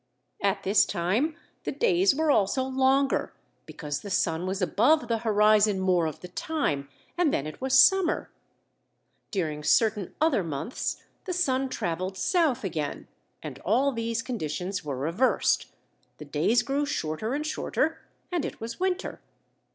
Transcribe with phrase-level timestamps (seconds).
[0.41, 3.33] At this time, the days were also longer,
[3.67, 6.89] because the sun was above the horizon more of the time,
[7.19, 8.31] and then it was summer.
[9.29, 13.09] During certain other months, the sun traveled south again,
[13.43, 15.67] and all these conditions were reversed;
[16.17, 19.21] the days grew shorter and shorter, and it was winter.